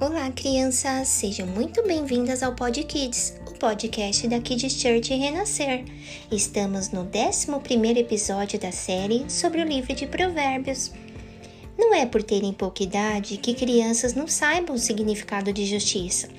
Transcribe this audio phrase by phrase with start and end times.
[0.00, 1.08] Olá, crianças!
[1.08, 5.84] Sejam muito bem-vindas ao Pod Kids, o podcast da Kids Church Renascer.
[6.32, 10.90] Estamos no 11 episódio da série sobre o livro de Provérbios.
[11.76, 16.30] Não é por terem pouca idade que crianças não saibam o significado de justiça.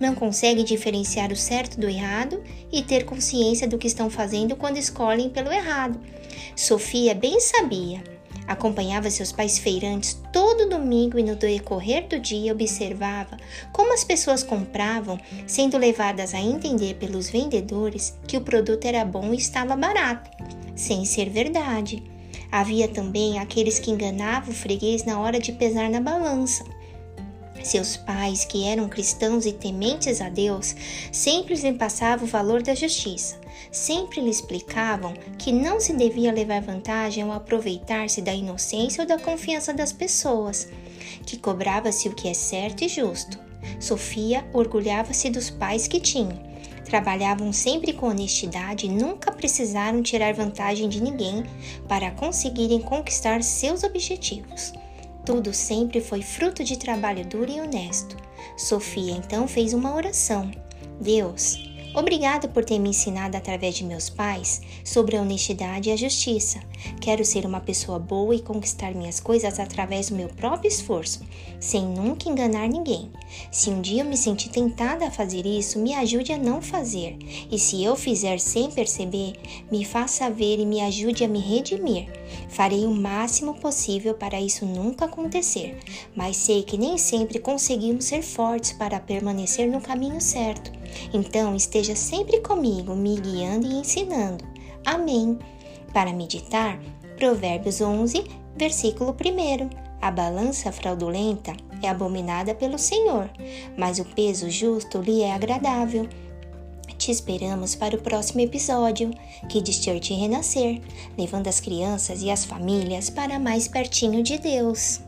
[0.00, 2.42] Não conseguem diferenciar o certo do errado
[2.72, 6.00] e ter consciência do que estão fazendo quando escolhem pelo errado.
[6.56, 8.11] Sofia bem sabia
[8.52, 13.38] Acompanhava seus pais feirantes todo domingo e no decorrer do dia observava
[13.72, 19.32] como as pessoas compravam, sendo levadas a entender pelos vendedores que o produto era bom
[19.32, 20.30] e estava barato,
[20.76, 22.02] sem ser verdade.
[22.50, 26.62] Havia também aqueles que enganavam o freguês na hora de pesar na balança.
[27.62, 30.74] Seus pais, que eram cristãos e tementes a Deus,
[31.10, 36.60] sempre lhe passavam o valor da justiça sempre lhe explicavam que não se devia levar
[36.60, 40.68] vantagem ao aproveitar-se da inocência ou da confiança das pessoas,
[41.26, 43.38] que cobrava-se o que é certo e justo.
[43.80, 46.52] Sofia orgulhava-se dos pais que tinham.
[46.84, 51.44] Trabalhavam sempre com honestidade e nunca precisaram tirar vantagem de ninguém
[51.88, 54.72] para conseguirem conquistar seus objetivos.
[55.24, 58.16] Tudo sempre foi fruto de trabalho duro e honesto.
[58.56, 60.50] Sofia então fez uma oração.
[61.00, 61.56] Deus,
[61.94, 66.58] Obrigado por ter me ensinado através de meus pais sobre a honestidade e a justiça.
[67.02, 71.20] Quero ser uma pessoa boa e conquistar minhas coisas através do meu próprio esforço,
[71.60, 73.12] sem nunca enganar ninguém.
[73.50, 77.18] Se um dia eu me sentir tentada a fazer isso, me ajude a não fazer.
[77.50, 79.34] E se eu fizer sem perceber,
[79.70, 82.08] me faça ver e me ajude a me redimir.
[82.48, 85.78] Farei o máximo possível para isso nunca acontecer,
[86.16, 90.81] mas sei que nem sempre conseguimos ser fortes para permanecer no caminho certo.
[91.12, 94.44] Então esteja sempre comigo, me guiando e ensinando.
[94.84, 95.38] Amém.
[95.92, 96.80] Para meditar,
[97.16, 98.24] Provérbios 11,
[98.56, 99.70] versículo 1.
[100.00, 103.30] A balança fraudulenta é abominada pelo Senhor,
[103.76, 106.08] mas o peso justo lhe é agradável.
[106.98, 109.10] Te esperamos para o próximo episódio,
[109.48, 110.80] Kids Church Renascer,
[111.18, 115.00] levando as crianças e as famílias para mais pertinho de Deus.